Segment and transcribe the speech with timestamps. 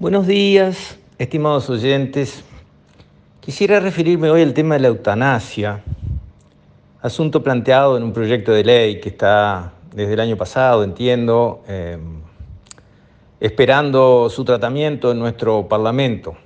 [0.00, 2.44] Buenos días, estimados oyentes.
[3.40, 5.82] Quisiera referirme hoy al tema de la eutanasia,
[7.02, 11.98] asunto planteado en un proyecto de ley que está desde el año pasado, entiendo, eh,
[13.40, 16.36] esperando su tratamiento en nuestro Parlamento.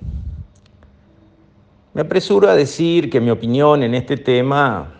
[1.93, 4.95] Me apresuro a decir que mi opinión en este tema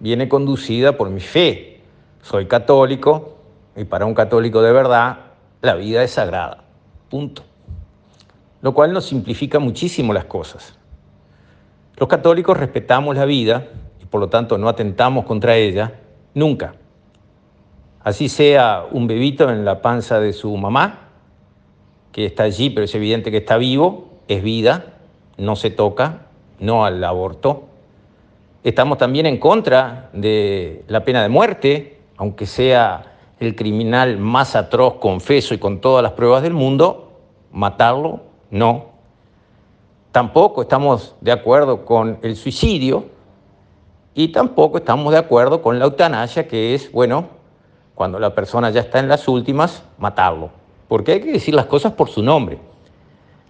[0.00, 1.82] viene conducida por mi fe.
[2.22, 3.36] Soy católico
[3.76, 5.18] y para un católico de verdad
[5.60, 6.63] la vida es sagrada.
[8.60, 10.76] Lo cual nos simplifica muchísimo las cosas.
[11.96, 13.68] Los católicos respetamos la vida
[14.02, 16.00] y por lo tanto no atentamos contra ella
[16.34, 16.74] nunca.
[18.02, 21.08] Así sea un bebito en la panza de su mamá,
[22.12, 24.94] que está allí pero es evidente que está vivo, es vida,
[25.38, 26.26] no se toca,
[26.58, 27.68] no al aborto.
[28.64, 34.94] Estamos también en contra de la pena de muerte, aunque sea el criminal más atroz,
[34.94, 37.03] confeso y con todas las pruebas del mundo,
[37.54, 38.86] matarlo, no.
[40.12, 43.06] Tampoco estamos de acuerdo con el suicidio
[44.12, 47.28] y tampoco estamos de acuerdo con la eutanasia, que es, bueno,
[47.94, 50.50] cuando la persona ya está en las últimas, matarlo.
[50.88, 52.58] Porque hay que decir las cosas por su nombre.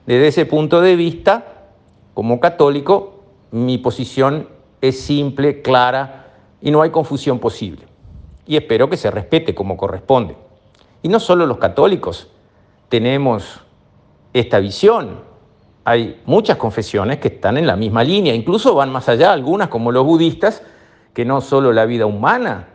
[0.06, 1.64] Desde ese punto de vista,
[2.12, 4.48] como católico, mi posición
[4.83, 6.27] es simple, clara
[6.61, 7.86] y no hay confusión posible.
[8.46, 10.36] Y espero que se respete como corresponde.
[11.02, 12.28] Y no solo los católicos
[12.91, 13.64] tenemos
[14.34, 15.20] esta visión.
[15.84, 19.92] Hay muchas confesiones que están en la misma línea, incluso van más allá, algunas como
[19.92, 20.62] los budistas,
[21.14, 22.68] que no solo la vida humana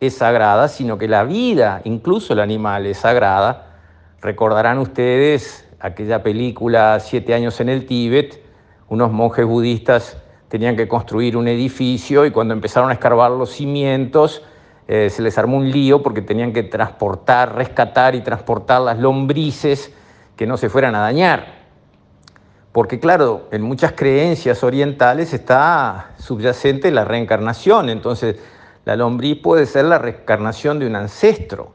[0.00, 3.76] es sagrada, sino que la vida, incluso el animal, es sagrada.
[4.20, 8.42] Recordarán ustedes aquella película Siete años en el Tíbet,
[8.88, 10.16] unos monjes budistas
[10.48, 14.42] tenían que construir un edificio y cuando empezaron a escarbar los cimientos
[14.86, 19.94] eh, se les armó un lío porque tenían que transportar, rescatar y transportar las lombrices
[20.36, 21.62] que no se fueran a dañar.
[22.72, 28.36] Porque claro, en muchas creencias orientales está subyacente la reencarnación, entonces
[28.84, 31.74] la lombriz puede ser la reencarnación de un ancestro.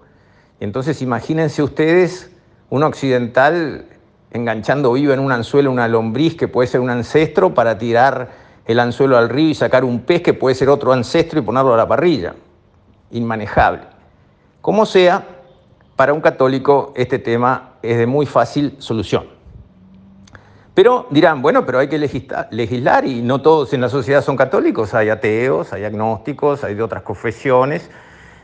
[0.59, 2.31] Entonces imagínense ustedes
[2.69, 3.85] un occidental
[4.31, 8.29] enganchando vivo en un anzuelo una lombriz que puede ser un ancestro para tirar
[8.65, 11.73] el anzuelo al río y sacar un pez que puede ser otro ancestro y ponerlo
[11.73, 12.35] a la parrilla.
[13.11, 13.83] Inmanejable.
[14.61, 15.25] Como sea,
[15.95, 19.25] para un católico este tema es de muy fácil solución.
[20.73, 24.93] Pero dirán, bueno, pero hay que legislar y no todos en la sociedad son católicos,
[24.93, 27.89] hay ateos, hay agnósticos, hay de otras confesiones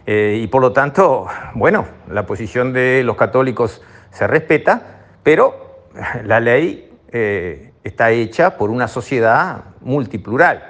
[0.05, 5.85] eh, y por lo tanto, bueno, la posición de los católicos se respeta, pero
[6.25, 10.63] la ley eh, está hecha por una sociedad multiplural.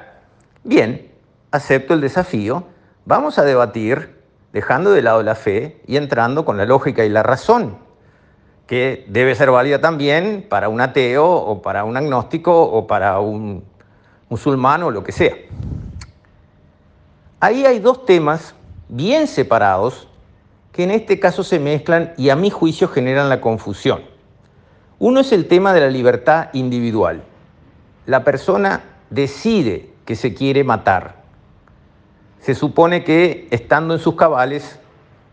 [0.64, 1.12] Bien,
[1.52, 2.68] acepto el desafío,
[3.06, 7.24] vamos a debatir dejando de lado la fe y entrando con la lógica y la
[7.24, 7.78] razón,
[8.68, 13.64] que debe ser válida también para un ateo o para un agnóstico o para un
[14.30, 15.36] musulmán o lo que sea.
[17.40, 18.56] Ahí hay dos temas
[18.88, 20.08] bien separados
[20.72, 24.02] que en este caso se mezclan y a mi juicio generan la confusión.
[24.98, 27.24] Uno es el tema de la libertad individual.
[28.06, 31.22] La persona decide que se quiere matar.
[32.40, 34.80] Se supone que estando en sus cabales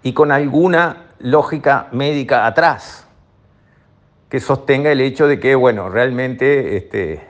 [0.02, 3.06] y con alguna lógica médica atrás
[4.30, 7.20] que sostenga el hecho de que, bueno, realmente este,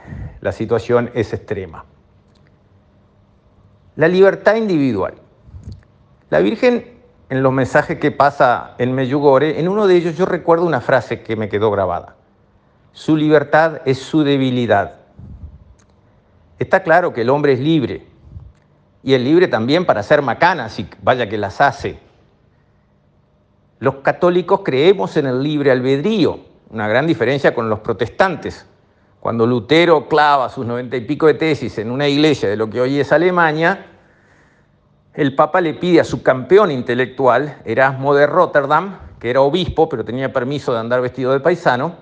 [0.42, 1.86] la situación es extrema.
[3.96, 5.14] La libertad individual.
[6.28, 6.98] La Virgen,
[7.30, 11.22] en los mensajes que pasa en Meyugore, en uno de ellos yo recuerdo una frase
[11.22, 12.16] que me quedó grabada.
[12.92, 14.96] Su libertad es su debilidad.
[16.58, 18.06] Está claro que el hombre es libre
[19.02, 21.98] y es libre también para hacer macanas y vaya que las hace.
[23.78, 28.66] Los católicos creemos en el libre albedrío, una gran diferencia con los protestantes.
[29.18, 32.80] Cuando Lutero clava sus noventa y pico de tesis en una iglesia de lo que
[32.80, 33.86] hoy es Alemania,
[35.12, 40.04] el Papa le pide a su campeón intelectual, Erasmo de Rotterdam, que era obispo pero
[40.04, 41.94] tenía permiso de andar vestido de paisano,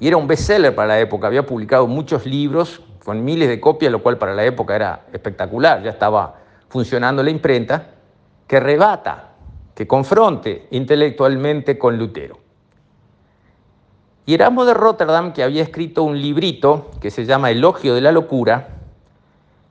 [0.00, 3.90] y era un bestseller para la época, había publicado muchos libros con miles de copias,
[3.90, 6.36] lo cual para la época era espectacular, ya estaba
[6.68, 7.94] funcionando la imprenta,
[8.46, 9.30] que rebata,
[9.74, 12.47] que confronte intelectualmente con Lutero.
[14.28, 18.12] Y Erasmo de Rotterdam, que había escrito un librito que se llama Elogio de la
[18.12, 18.76] Locura,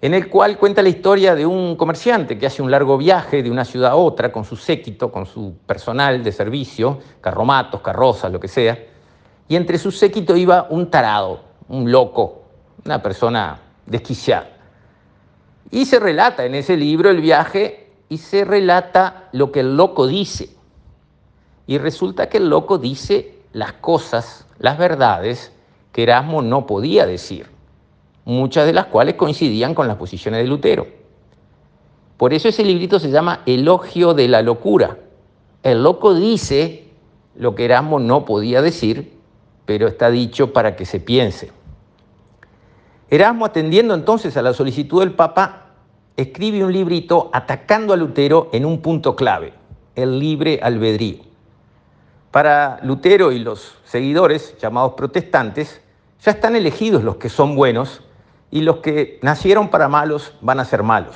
[0.02, 3.52] en el cual cuenta la historia de un comerciante que hace un largo viaje de
[3.52, 8.40] una ciudad a otra con su séquito, con su personal de servicio, carromatos, carrozas, lo
[8.40, 8.84] que sea,
[9.48, 12.42] y entre su séquito iba un tarado, un loco,
[12.84, 14.50] una persona desquiciada.
[15.70, 20.08] Y se relata en ese libro el viaje y se relata lo que el loco
[20.08, 20.50] dice.
[21.68, 25.52] Y resulta que el loco dice las cosas, las verdades
[25.92, 27.48] que Erasmo no podía decir,
[28.26, 30.88] muchas de las cuales coincidían con las posiciones de Lutero.
[32.18, 34.98] Por eso ese librito se llama Elogio de la locura.
[35.64, 36.88] El loco dice
[37.36, 39.18] lo que Erasmo no podía decir,
[39.66, 41.52] pero está dicho para que se piense.
[43.10, 45.68] Erasmo, atendiendo entonces a la solicitud del Papa,
[46.18, 49.54] escribe un librito atacando a Lutero en un punto clave,
[49.96, 51.27] el libre albedrío.
[52.38, 55.82] Para Lutero y los seguidores, llamados protestantes,
[56.22, 58.04] ya están elegidos los que son buenos
[58.52, 61.16] y los que nacieron para malos van a ser malos.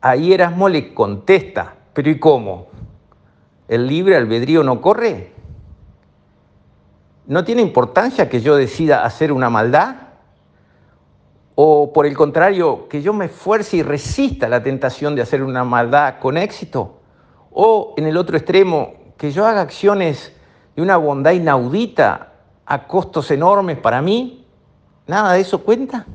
[0.00, 2.68] Ahí Erasmo le contesta, pero ¿y cómo?
[3.68, 5.34] ¿El libre albedrío no corre?
[7.26, 9.96] ¿No tiene importancia que yo decida hacer una maldad?
[11.56, 15.62] ¿O por el contrario, que yo me esfuerce y resista la tentación de hacer una
[15.62, 17.01] maldad con éxito?
[17.54, 20.32] ¿O en el otro extremo, que yo haga acciones
[20.74, 22.32] de una bondad inaudita
[22.64, 24.44] a costos enormes para mí?
[25.06, 26.06] ¿Nada de eso cuenta?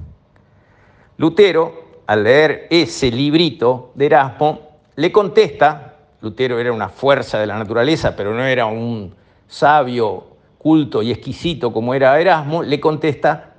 [1.17, 4.59] Lutero al leer ese librito de Erasmo,
[4.95, 9.13] le contesta, Lutero era una fuerza de la naturaleza, pero no era un
[9.47, 10.25] sabio,
[10.57, 13.53] culto y exquisito como era Erasmo, le contesta,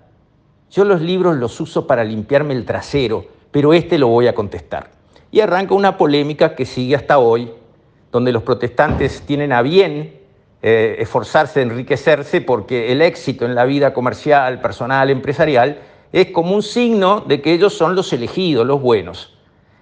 [0.71, 4.91] yo los libros los uso para limpiarme el trasero, pero este lo voy a contestar.
[5.31, 7.53] Y arranca una polémica que sigue hasta hoy,
[8.11, 10.19] donde los protestantes tienen a bien
[10.63, 15.79] eh, esforzarse, enriquecerse, porque el éxito en la vida comercial, personal, empresarial,
[16.13, 19.37] es como un signo de que ellos son los elegidos, los buenos.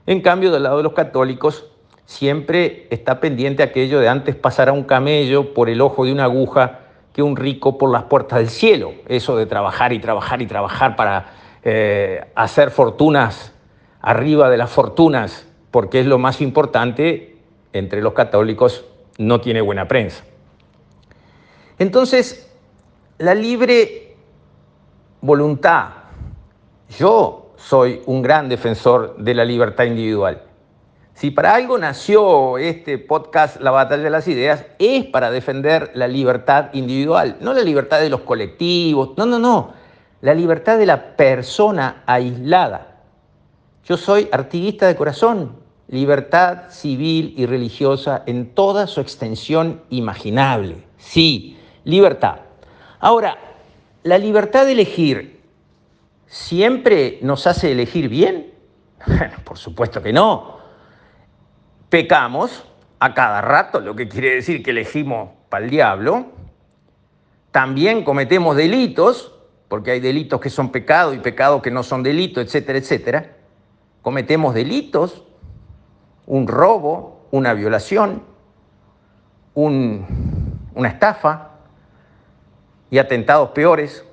[0.06, 1.66] En cambio, del lado de los católicos,
[2.04, 6.24] siempre está pendiente aquello de antes pasar a un camello por el ojo de una
[6.24, 6.80] aguja
[7.12, 8.92] que un rico por las puertas del cielo.
[9.08, 11.32] Eso de trabajar y trabajar y trabajar para
[11.64, 13.54] eh, hacer fortunas
[14.00, 17.35] arriba de las fortunas, porque es lo más importante,
[17.78, 18.84] entre los católicos
[19.18, 20.24] no tiene buena prensa.
[21.78, 22.50] Entonces,
[23.18, 24.16] la libre
[25.20, 25.88] voluntad
[26.98, 30.42] yo soy un gran defensor de la libertad individual.
[31.14, 36.06] Si para algo nació este podcast La batalla de las ideas, es para defender la
[36.06, 39.72] libertad individual, no la libertad de los colectivos, no, no, no,
[40.20, 42.98] la libertad de la persona aislada.
[43.84, 45.56] Yo soy artiguista de corazón,
[45.88, 50.84] libertad civil y religiosa en toda su extensión imaginable.
[50.98, 52.40] Sí, libertad.
[52.98, 53.38] Ahora,
[54.02, 55.36] la libertad de elegir
[56.26, 58.52] ¿siempre nos hace elegir bien?
[59.44, 60.58] Por supuesto que no.
[61.88, 62.64] Pecamos
[62.98, 66.26] a cada rato, lo que quiere decir que elegimos para el diablo.
[67.52, 69.32] También cometemos delitos,
[69.68, 73.36] porque hay delitos que son pecados y pecados que no son delitos, etcétera, etcétera.
[74.02, 75.22] Cometemos delitos,
[76.26, 78.22] un robo, una violación,
[79.54, 81.50] una estafa
[82.90, 84.06] y atentados peores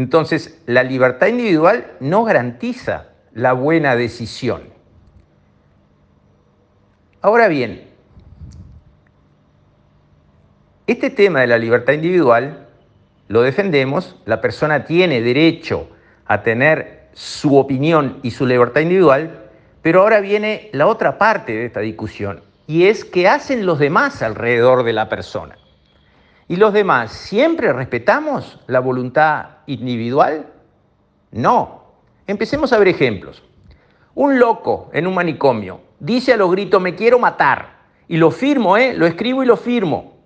[0.00, 4.62] entonces, la libertad individual no garantiza la buena decisión.
[7.20, 7.88] Ahora bien,
[10.86, 12.66] este tema de la libertad individual
[13.28, 15.90] lo defendemos, la persona tiene derecho
[16.24, 19.49] a tener su opinión y su libertad individual,
[19.82, 24.22] pero ahora viene la otra parte de esta discusión, y es qué hacen los demás
[24.22, 25.56] alrededor de la persona.
[26.48, 30.46] ¿Y los demás siempre respetamos la voluntad individual?
[31.30, 31.84] No.
[32.26, 33.42] Empecemos a ver ejemplos.
[34.14, 37.80] Un loco en un manicomio dice a los gritos, me quiero matar.
[38.08, 38.94] Y lo firmo, ¿eh?
[38.94, 40.16] Lo escribo y lo firmo.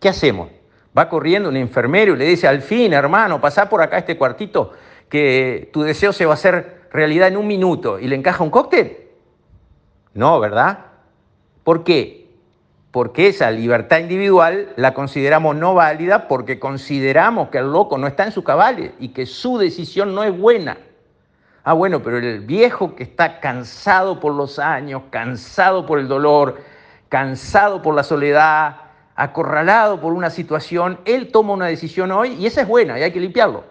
[0.00, 0.48] ¿Qué hacemos?
[0.96, 4.72] Va corriendo un enfermero y le dice, al fin, hermano, pasá por acá este cuartito,
[5.10, 7.98] que tu deseo se va a hacer realidad en un minuto.
[7.98, 9.08] ¿Y le encaja un cóctel?
[10.14, 10.86] No, ¿verdad?
[11.64, 12.20] ¿Por qué?
[12.90, 18.24] porque esa libertad individual la consideramos no válida porque consideramos que el loco no está
[18.24, 20.78] en su cabales y que su decisión no es buena.
[21.62, 26.60] Ah, bueno, pero el viejo que está cansado por los años, cansado por el dolor,
[27.08, 28.76] cansado por la soledad,
[29.14, 33.12] acorralado por una situación, él toma una decisión hoy y esa es buena y hay
[33.12, 33.64] que limpiarlo.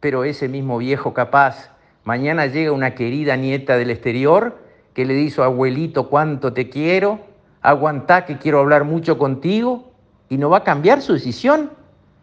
[0.00, 1.70] Pero ese mismo viejo capaz,
[2.04, 4.58] mañana llega una querida nieta del exterior
[4.92, 7.20] que le dice, abuelito, cuánto te quiero,
[7.60, 9.90] aguantá que quiero hablar mucho contigo
[10.28, 11.70] y no va a cambiar su decisión,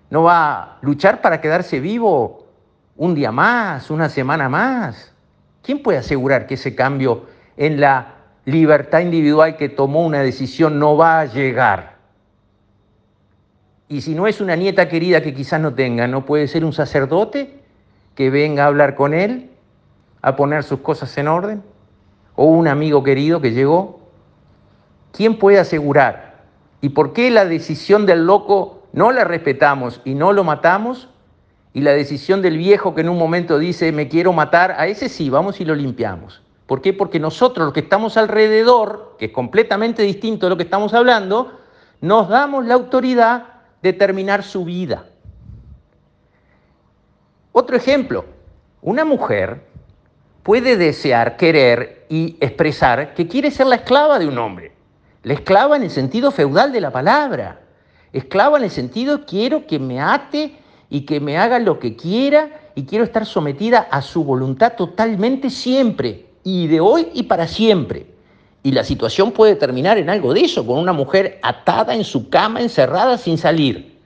[0.09, 2.45] no va a luchar para quedarse vivo
[2.95, 5.13] un día más, una semana más.
[5.63, 7.25] ¿Quién puede asegurar que ese cambio
[7.57, 11.95] en la libertad individual que tomó una decisión no va a llegar?
[13.87, 16.71] Y si no es una nieta querida que quizás no tenga, ¿no puede ser un
[16.71, 17.59] sacerdote
[18.15, 19.49] que venga a hablar con él,
[20.21, 21.63] a poner sus cosas en orden?
[22.35, 23.99] ¿O un amigo querido que llegó?
[25.11, 26.31] ¿Quién puede asegurar
[26.81, 31.07] ¿Y por qué la decisión del loco no la respetamos y no lo matamos?
[31.73, 35.07] Y la decisión del viejo que en un momento dice, me quiero matar, a ese
[35.07, 36.41] sí, vamos y lo limpiamos.
[36.65, 36.91] ¿Por qué?
[36.91, 41.59] Porque nosotros, los que estamos alrededor, que es completamente distinto de lo que estamos hablando,
[42.01, 43.45] nos damos la autoridad
[43.81, 45.05] de terminar su vida.
[47.51, 48.25] Otro ejemplo,
[48.81, 49.65] una mujer
[50.43, 54.71] puede desear, querer y expresar que quiere ser la esclava de un hombre.
[55.23, 57.61] La esclava en el sentido feudal de la palabra.
[58.11, 60.55] Esclava en el sentido quiero que me ate
[60.89, 65.49] y que me haga lo que quiera y quiero estar sometida a su voluntad totalmente
[65.49, 68.07] siempre y de hoy y para siempre.
[68.63, 72.29] Y la situación puede terminar en algo de eso, con una mujer atada en su
[72.29, 73.97] cama, encerrada sin salir,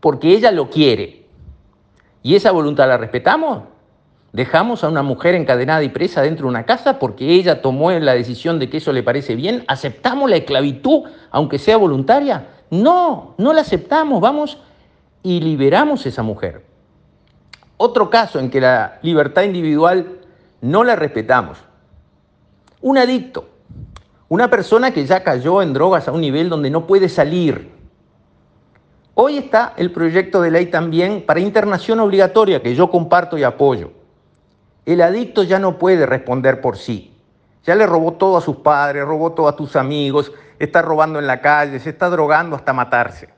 [0.00, 1.26] porque ella lo quiere.
[2.22, 3.64] ¿Y esa voluntad la respetamos?
[4.32, 8.12] ¿Dejamos a una mujer encadenada y presa dentro de una casa porque ella tomó la
[8.12, 9.64] decisión de que eso le parece bien?
[9.68, 12.48] ¿Aceptamos la esclavitud aunque sea voluntaria?
[12.70, 14.58] No, no la aceptamos, vamos
[15.22, 16.62] y liberamos a esa mujer.
[17.78, 20.18] Otro caso en que la libertad individual
[20.60, 21.58] no la respetamos.
[22.82, 23.48] Un adicto,
[24.28, 27.72] una persona que ya cayó en drogas a un nivel donde no puede salir.
[29.14, 33.97] Hoy está el proyecto de ley también para internación obligatoria que yo comparto y apoyo.
[34.88, 37.12] El adicto ya no puede responder por sí.
[37.62, 41.26] Ya le robó todo a sus padres, robó todo a tus amigos, está robando en
[41.26, 43.28] la calle, se está drogando hasta matarse.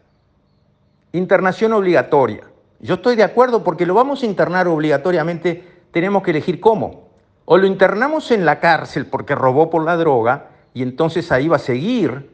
[1.11, 2.45] Internación obligatoria.
[2.79, 7.09] Yo estoy de acuerdo porque lo vamos a internar obligatoriamente, tenemos que elegir cómo.
[7.47, 11.57] O lo internamos en la cárcel porque robó por la droga y entonces ahí va
[11.57, 12.31] a seguir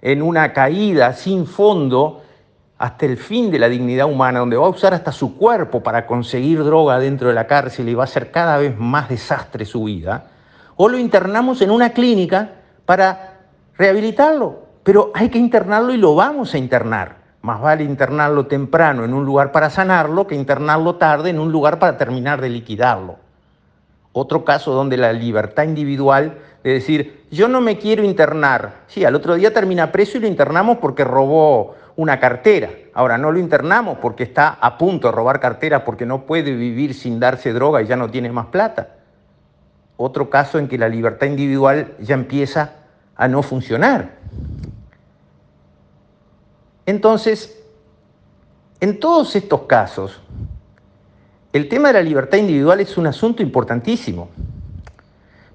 [0.00, 2.22] en una caída sin fondo
[2.80, 6.06] hasta el fin de la dignidad humana, donde va a usar hasta su cuerpo para
[6.06, 9.84] conseguir droga dentro de la cárcel y va a ser cada vez más desastre su
[9.84, 10.28] vida,
[10.76, 12.52] o lo internamos en una clínica
[12.86, 13.34] para
[13.76, 17.16] rehabilitarlo, pero hay que internarlo y lo vamos a internar.
[17.42, 21.78] Más vale internarlo temprano en un lugar para sanarlo que internarlo tarde en un lugar
[21.78, 23.16] para terminar de liquidarlo.
[24.12, 28.84] Otro caso donde la libertad individual de decir, yo no me quiero internar.
[28.86, 32.70] Sí, al otro día termina preso y lo internamos porque robó una cartera.
[32.94, 36.94] Ahora, no lo internamos porque está a punto de robar carteras porque no puede vivir
[36.94, 38.96] sin darse droga y ya no tiene más plata.
[39.98, 42.72] Otro caso en que la libertad individual ya empieza
[43.16, 44.12] a no funcionar.
[46.86, 47.62] Entonces,
[48.80, 50.22] en todos estos casos,
[51.52, 54.30] el tema de la libertad individual es un asunto importantísimo.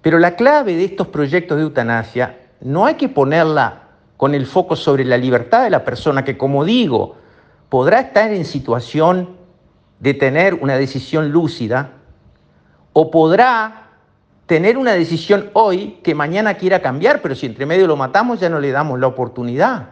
[0.04, 3.85] Pero la clave de estos proyectos de eutanasia no hay que ponerla
[4.17, 7.17] con el foco sobre la libertad de la persona que, como digo,
[7.69, 9.38] podrá estar en situación
[10.00, 11.91] de tener una decisión lúcida
[12.93, 13.89] o podrá
[14.45, 18.50] tener una decisión hoy que mañana quiera cambiar, pero si entre medio lo matamos ya
[18.50, 19.89] no le damos la oportunidad.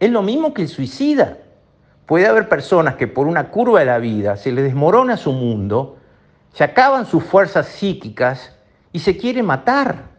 [0.00, 1.38] Es lo mismo que el suicida.
[2.06, 5.98] Puede haber personas que por una curva de la vida se les desmorona su mundo,
[6.52, 8.56] se acaban sus fuerzas psíquicas
[8.92, 10.17] y se quiere matar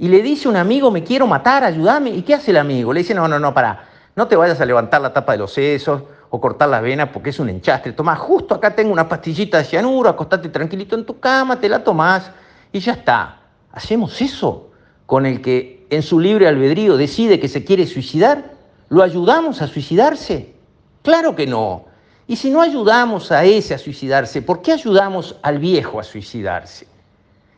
[0.00, 2.08] y le dice un amigo, me quiero matar, ayúdame.
[2.08, 2.90] ¿Y qué hace el amigo?
[2.90, 3.84] Le dice, no, no, no, para,
[4.16, 7.28] no te vayas a levantar la tapa de los sesos o cortar las venas porque
[7.28, 7.92] es un enchastre.
[7.92, 11.84] Tomás, justo acá tengo una pastillita de cianuro, acostate tranquilito en tu cama, te la
[11.84, 12.30] tomás
[12.72, 13.40] y ya está.
[13.72, 14.70] ¿Hacemos eso
[15.04, 18.52] con el que en su libre albedrío decide que se quiere suicidar?
[18.88, 20.54] ¿Lo ayudamos a suicidarse?
[21.02, 21.84] Claro que no.
[22.26, 26.86] Y si no ayudamos a ese a suicidarse, ¿por qué ayudamos al viejo a suicidarse?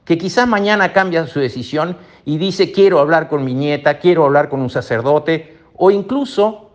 [0.04, 4.48] Que quizás mañana cambia su decisión y dice quiero hablar con mi nieta, quiero hablar
[4.48, 6.70] con un sacerdote, o incluso,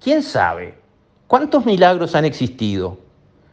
[0.00, 0.74] ¿quién sabe?
[1.26, 2.98] ¿Cuántos milagros han existido?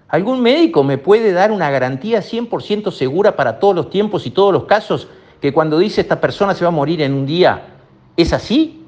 [0.07, 4.53] ¿Algún médico me puede dar una garantía 100% segura para todos los tiempos y todos
[4.53, 5.07] los casos
[5.41, 7.79] que cuando dice esta persona se va a morir en un día,
[8.15, 8.85] ¿es así?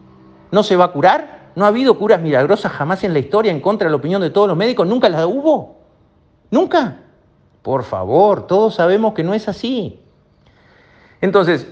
[0.52, 1.52] ¿No se va a curar?
[1.56, 4.30] ¿No ha habido curas milagrosas jamás en la historia en contra de la opinión de
[4.30, 4.88] todos los médicos?
[4.88, 5.80] ¿Nunca las hubo?
[6.52, 7.02] ¿Nunca?
[7.62, 10.00] Por favor, todos sabemos que no es así.
[11.22, 11.68] Entonces,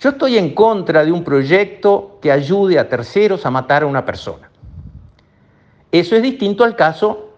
[0.00, 4.04] yo estoy en contra de un proyecto que ayude a terceros a matar a una
[4.04, 4.50] persona.
[5.92, 7.34] Eso es distinto al caso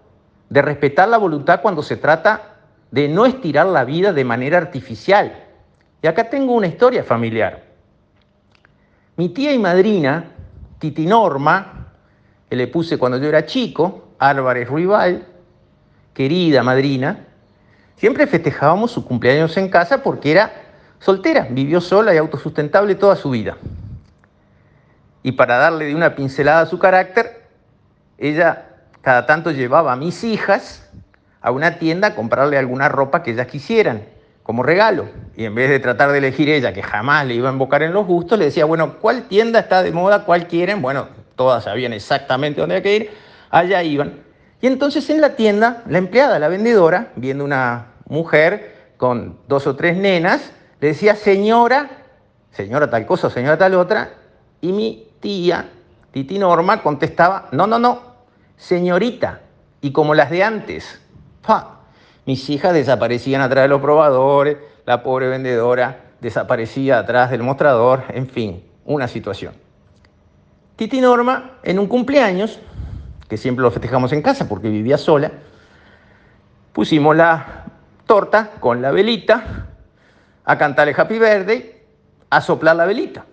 [0.49, 2.57] de respetar la voluntad cuando se trata
[2.91, 5.45] de no estirar la vida de manera artificial.
[6.02, 7.64] Y acá tengo una historia familiar.
[9.17, 10.31] Mi tía y madrina,
[10.79, 11.88] Titi Norma,
[12.49, 15.26] que le puse cuando yo era chico, Álvarez Ruibal,
[16.12, 17.26] querida madrina,
[17.97, 20.62] siempre festejábamos su cumpleaños en casa porque era
[21.02, 23.56] soltera, vivió sola y autosustentable toda su vida.
[25.25, 27.42] Y para darle de una pincelada a su carácter,
[28.18, 28.66] ella
[29.00, 30.88] cada tanto llevaba a mis hijas
[31.40, 34.04] a una tienda a comprarle alguna ropa que ellas quisieran,
[34.44, 35.06] como regalo.
[35.37, 37.92] Y en vez de tratar de elegir ella, que jamás le iba a invocar en
[37.92, 40.25] los gustos, le decía, bueno, ¿cuál tienda está de moda?
[40.25, 40.80] ¿Cuál quieren?
[40.82, 43.11] Bueno, todas sabían exactamente dónde había que ir,
[43.50, 44.21] allá iban.
[44.61, 49.75] Y entonces en la tienda, la empleada, la vendedora, viendo una mujer con dos o
[49.75, 50.52] tres nenas,
[50.83, 51.91] le decía, señora,
[52.51, 54.15] señora tal cosa, señora tal otra,
[54.61, 55.71] y mi tía,
[56.11, 58.03] Titi Norma, contestaba, no, no, no,
[58.57, 59.43] señorita,
[59.81, 61.01] y como las de antes.
[62.27, 68.29] Mis hijas desaparecían atrás de los probadores, la pobre vendedora desaparecía atrás del mostrador, en
[68.29, 69.55] fin, una situación.
[70.75, 72.59] Titi Norma, en un cumpleaños,
[73.29, 75.31] que siempre lo festejamos en casa porque vivía sola,
[76.73, 77.67] pusimos la
[78.05, 79.62] torta con la velita,
[80.45, 81.83] a cantarle Happy Birthday,
[82.31, 83.25] a soplar la velita.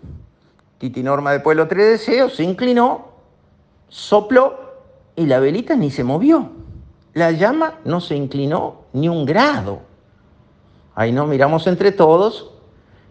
[0.78, 3.10] Titi Norma de los tres deseos se inclinó,
[3.88, 4.60] sopló
[5.16, 6.51] y la velita ni se movió.
[7.13, 9.82] La llama no se inclinó ni un grado.
[10.96, 12.51] Ahí nos miramos entre todos,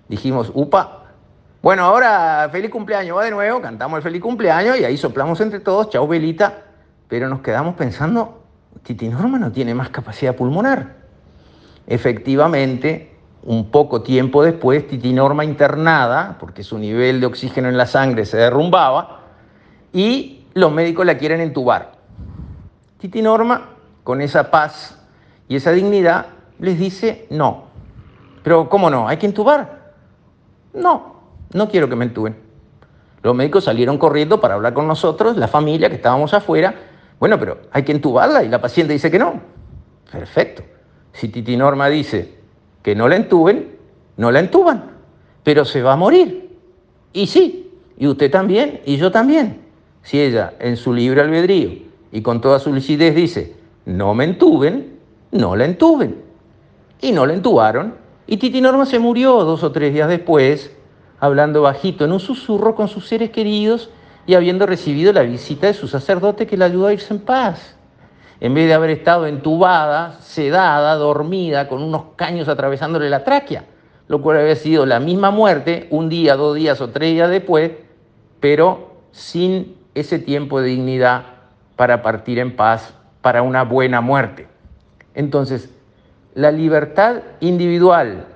[0.08, 1.04] dijimos, upa,
[1.60, 5.60] bueno, ahora feliz cumpleaños, va de nuevo, cantamos el feliz cumpleaños y ahí soplamos entre
[5.60, 6.62] todos, chau velita,
[7.08, 8.42] pero nos quedamos pensando,
[8.82, 10.96] Titi Norma no tiene más capacidad pulmonar.
[11.86, 17.86] Efectivamente, un poco tiempo después, Titi Norma internada, porque su nivel de oxígeno en la
[17.86, 19.20] sangre se derrumbaba,
[19.92, 21.92] y los médicos la quieren entubar.
[22.98, 23.70] Titi Norma
[24.04, 24.98] con esa paz
[25.48, 26.26] y esa dignidad,
[26.58, 27.64] les dice no.
[28.42, 29.08] Pero ¿cómo no?
[29.08, 29.92] ¿Hay que entubar?
[30.74, 31.20] No,
[31.52, 32.36] no quiero que me entuben.
[33.22, 36.74] Los médicos salieron corriendo para hablar con nosotros, la familia que estábamos afuera.
[37.18, 39.40] Bueno, pero hay que entubarla y la paciente dice que no.
[40.10, 40.62] Perfecto.
[41.12, 42.37] Si Titi Norma dice
[42.88, 43.76] que no la entuben,
[44.16, 44.92] no la entuban,
[45.44, 46.56] pero se va a morir.
[47.12, 49.60] Y sí, y usted también, y yo también.
[50.00, 53.54] Si ella en su libre albedrío y con toda su lucidez dice,
[53.84, 54.96] no me entuben,
[55.32, 56.16] no la entuben.
[57.02, 57.94] Y no la entubaron.
[58.26, 60.74] Y Titi Norma se murió dos o tres días después,
[61.20, 63.90] hablando bajito en un susurro con sus seres queridos
[64.26, 67.76] y habiendo recibido la visita de su sacerdote que la ayudó a irse en paz.
[68.40, 73.64] En vez de haber estado entubada, sedada, dormida, con unos caños atravesándole la tráquea,
[74.06, 77.72] lo cual había sido la misma muerte un día, dos días o tres días después,
[78.38, 81.22] pero sin ese tiempo de dignidad
[81.74, 84.46] para partir en paz para una buena muerte.
[85.14, 85.74] Entonces,
[86.34, 88.26] la libertad individual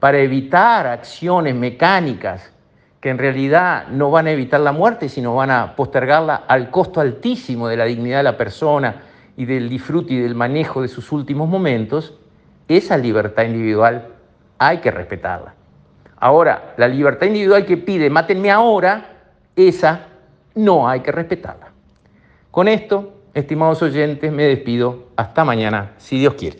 [0.00, 2.52] para evitar acciones mecánicas
[3.00, 7.00] que en realidad no van a evitar la muerte, sino van a postergarla al costo
[7.00, 9.04] altísimo de la dignidad de la persona
[9.40, 12.12] y del disfrute y del manejo de sus últimos momentos,
[12.68, 14.08] esa libertad individual
[14.58, 15.54] hay que respetarla.
[16.16, 19.16] Ahora, la libertad individual que pide, mátenme ahora,
[19.56, 20.08] esa
[20.54, 21.68] no hay que respetarla.
[22.50, 25.10] Con esto Estimados oyentes, me despido.
[25.16, 26.58] Hasta mañana, si Dios quiere.